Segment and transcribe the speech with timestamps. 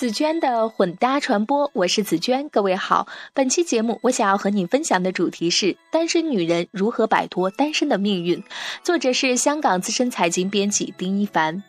[0.00, 3.06] 紫娟的混搭传播，我是紫娟，各位好。
[3.34, 8.42] 本期节目，我想要和你分享的主题是单身女人如何摆脱单身的命运。
[8.82, 11.62] 作者是香港资深财经编辑丁一凡。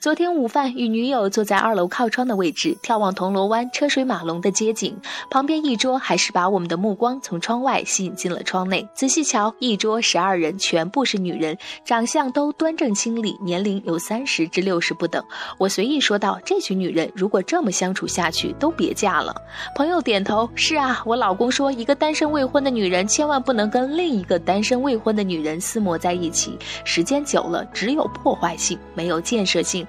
[0.00, 4.96] 昨天午饭，与女友坐在二楼靠窗的位置，眺望铜锣湾车水马龙的街景。
[5.30, 8.88] 旁边一桌还是把我们的目光从窗外吸引进了窗内。
[8.94, 15.22] 仔细瞧，一桌十二人，全部是女人，长相都端正清丽，年龄有三十至六十不等。
[15.58, 19.36] 我随意说道：“这群女人如果这么相处下去，都别嫁了。”
[19.76, 29.86] 朋友点头：“是啊，我老公说，一个单身未婚的女人千万不能跟另一个单身未婚的女人厮磨在一起，时间久了只有破坏性，没有建设性。”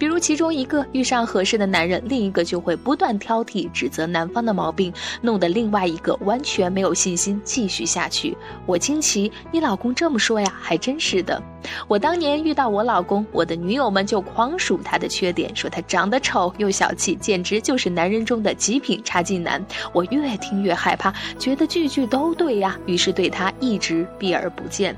[0.00, 8.34] 比如其中一个遇上合适的男人，另一个就会不断挑剔、指责男方的毛病，弄得另外一个完全没有信心继续下去。
[8.64, 10.50] 我惊奇，你老公这么说呀？
[10.58, 11.40] 还真是的。
[11.86, 19.62] 我当年遇到我老公，我的女友们就狂数他的缺点，说他长得丑又小气，简直就是男人中的极品差劲男。
[19.92, 24.96] 我越听越害怕，觉得句句都对呀，于是对他一直避而不见。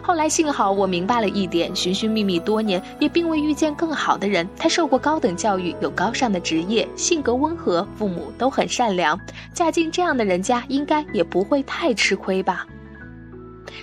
[0.00, 4.43] 后来幸好我明白了一点，寻寻觅觅多年，也并未遇见更好的人。
[4.56, 9.18] 他受过高等教育，有高尚的职业，性格温和，父母都很善良，
[9.52, 12.66] 嫁进这样的人家，应该也不会太吃亏吧。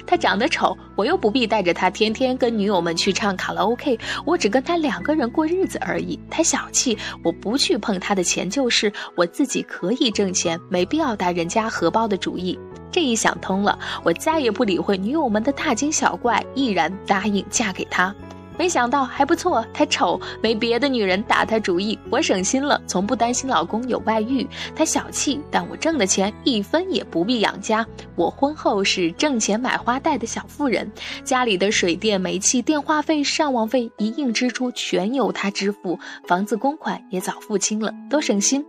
[0.05, 6.17] 他长得丑，我又不必带着他天天跟女友们去唱卡拉 OK，我只跟他两个人过日子而已。
[6.29, 12.57] 他小气，我不去碰他的钱就是，我自己可以挣钱，没必要打人家荷包的主意。
[12.89, 18.13] 这一想通了，我再也不理会女友们的大惊小怪，毅然答应嫁给他。
[18.57, 24.47] 没想到还不错，他丑，没别的女人打他主意，我省心了，从不担心老公有外遇。
[24.75, 27.85] 他小气，但我挣的钱一分也不必养家。
[28.15, 30.91] 我婚后是挣钱买花戴的小妇人，
[31.23, 38.63] 家里的水电煤气、电话费、上网费一应支出全由他支付，房子公款也早付清了，多省心。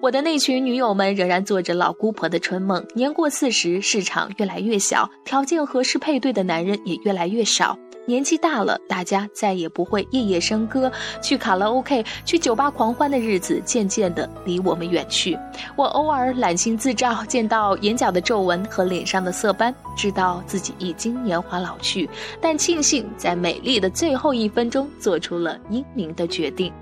[0.00, 7.78] 我的那群女友们仍然做着老姑婆的春梦，年过四十，市场越来越小，条件合适配对的男人也越来越少。
[8.08, 15.36] 年纪大了，大家再也不会夜夜笙歌、去卡拉 OK、去酒吧狂欢的日子，渐渐地离我们远去。
[15.74, 22.08] 我偶尔揽镜自照，见到眼角的皱纹和脸上的色斑，知道自己已经年华老去，
[22.40, 26.72] 但庆幸在美丽的最后一分钟做出了英明的决定。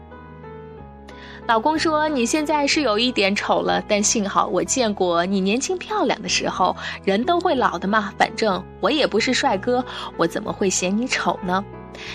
[1.47, 6.75] 老公说：“你现在是有一点丑了，但幸好我见过你年轻漂亮的时候。
[7.05, 9.85] 人都会老的嘛，反正我也不是帅哥，
[10.17, 11.63] 我怎么会嫌你丑呢？”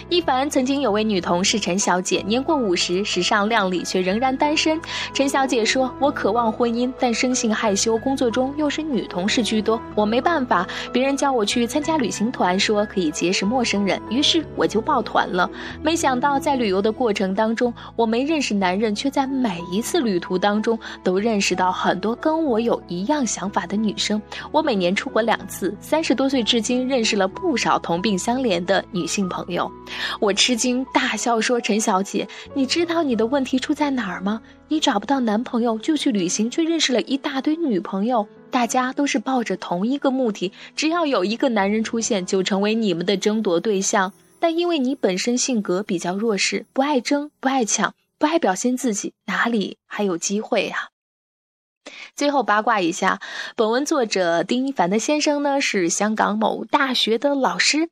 [0.10, 4.80] 一凡曾经有位女同事陈小姐，年过五十，时尚靓丽，却仍然单身。
[5.14, 10.68] 陈小姐说：“我渴望婚姻，但生性害羞，工作中又是女同事居多，我没办法。
[10.92, 15.50] 别人叫我去参加旅行团，说可以结识陌生人，于是我就报团了。
[15.82, 24.22] 没想到在旅游的过程当中，我没认识男人，却在每一次旅途当中都认识到很多跟我有一样想法的女生。
[24.52, 29.69] 我每年出国两次，三十多岁至今，认识了不少同病相怜的女性朋友。”
[30.20, 34.42] 我吃惊，大笑说：“陈小姐，你知道你的问题出在哪儿吗？
[34.68, 44.12] 你找不到男朋友就去旅行，却认识了一大堆女朋友，大家都是抱着同一个目的，只要有一个男人出现，就成为你们的争夺对象。
[44.40, 50.90] 但因为你本身性格比较弱势，不爱争，不爱抢，不爱表现自己，哪里还有机会呀？”
[52.20, 53.18] 最后八卦一下，
[53.56, 57.88] 本文作者丁一凡的先生呢是香港某大学的老师，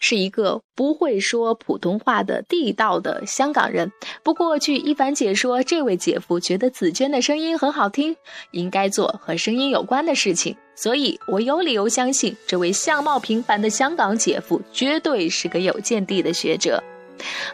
[0.00, 3.92] 是一个不会说普通话的地道的香港人。
[4.24, 8.16] 不过据一凡解说，这位姐夫觉得紫娟的声音很好听，
[8.50, 16.82] 应该做和声音有关的事情，所以我有理由相信，这位相貌平凡的香港姐夫绝对是个有见地的学者。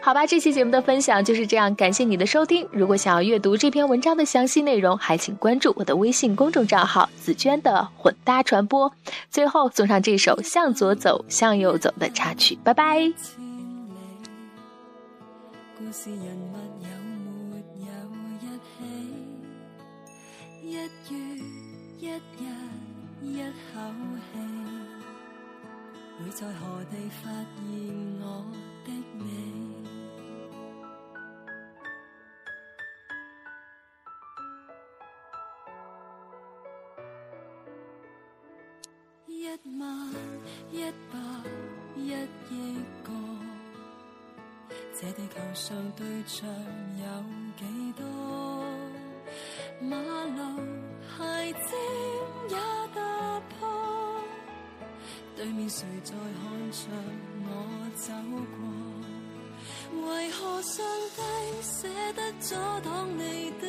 [0.01, 2.67] 好吧，这期节目的分享就是这样，感谢你的收听。
[2.71, 8.91] 如果想要阅读这篇文章的详细内容，还请关注我的微信公众账号“紫娟的混搭传播”。
[9.31, 13.11] 最后送上这首《向左走，向右走》的插曲，拜拜。
[15.77, 16.87] 故事人物有
[17.51, 17.89] 没有
[18.41, 18.73] 一起？
[20.63, 20.77] 一月
[21.09, 21.11] 一
[22.01, 22.09] 日
[23.21, 23.79] 一口
[24.31, 24.37] 气，
[26.17, 27.61] 会在何地发现
[28.21, 28.23] 我
[42.49, 43.09] 一亿个，
[44.99, 46.47] 这地球上对象
[46.97, 47.05] 有
[47.57, 47.61] 几
[47.93, 48.03] 多？
[49.81, 50.39] 马路
[51.17, 51.69] 鞋尖
[52.49, 52.55] 也
[52.93, 52.97] 踏
[53.59, 53.59] 破，
[55.35, 56.79] 对面谁在看着
[57.43, 57.47] 我
[57.95, 58.13] 走
[58.55, 58.59] 过？
[60.07, 60.85] 为何上
[61.15, 61.21] 帝
[61.61, 63.63] 舍得阻挡你的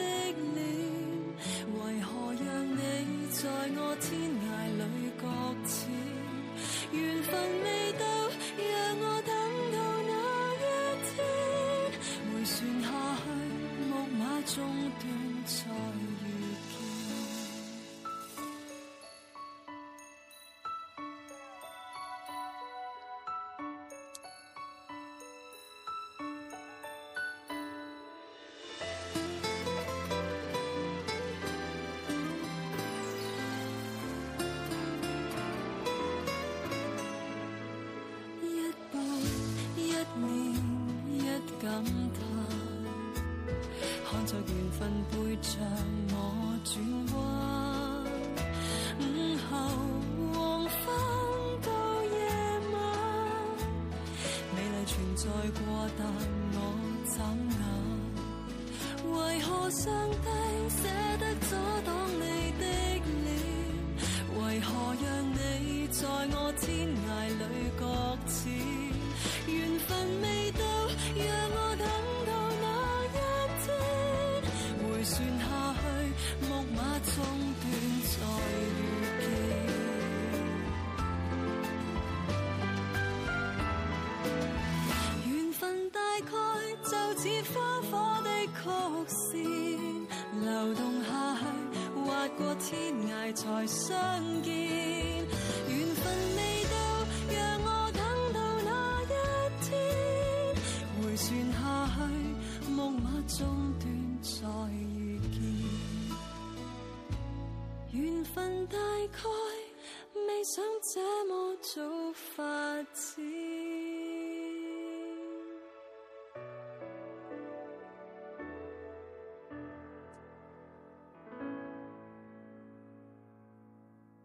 [0.54, 0.66] 脸？
[1.74, 2.44] 为何让
[2.76, 2.78] 你
[3.30, 3.38] 在
[3.76, 4.44] 我天涯
[4.78, 4.82] 里？
[44.70, 45.58] 分背着
[46.10, 46.14] 我
[46.64, 46.74] 转
[47.14, 47.16] 弯。
[48.98, 49.02] 午
[49.48, 49.52] 后
[50.32, 50.34] 黄
[50.64, 50.74] 昏
[51.62, 51.68] 到
[52.04, 52.14] 夜
[52.72, 52.74] 晚，
[54.54, 55.24] 美丽存在
[55.60, 55.60] 过，
[55.98, 56.00] 但
[56.52, 56.56] 我
[57.06, 57.14] 眨
[57.52, 57.58] 眼。
[59.12, 60.26] 为何上帝
[60.70, 60.78] 舍
[61.18, 61.48] 得阻
[61.84, 61.88] 挡
[62.20, 62.24] 你
[62.58, 62.64] 的
[63.24, 63.28] 脸？
[64.38, 64.66] 为何
[65.02, 65.34] 让你
[65.88, 67.42] 在我天涯里
[67.78, 67.82] 搁
[68.26, 68.36] 浅？
[69.46, 69.54] 缘
[69.86, 69.88] 分
[70.22, 70.26] 未
[93.56, 96.04] 才相见，缘分
[96.36, 96.76] 未到，
[97.32, 98.00] 让我等
[98.34, 98.70] 到那
[99.02, 99.04] 一
[99.64, 99.74] 天，
[101.00, 101.56] 回旋下
[101.96, 101.96] 去，
[102.70, 103.48] 木马中
[103.80, 103.84] 断
[104.20, 104.36] 再
[104.74, 105.40] 遇见。
[107.92, 109.20] 缘分大概
[110.12, 110.62] 未想
[110.92, 111.80] 这么早
[112.12, 112.44] 发
[112.92, 113.35] 展。